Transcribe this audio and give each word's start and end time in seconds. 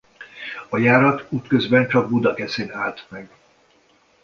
A 0.69 0.77
járat 0.77 1.25
útközben 1.29 1.87
csak 1.89 2.09
Budakeszin 2.09 2.71
állt 2.71 3.05
meg. 3.09 3.29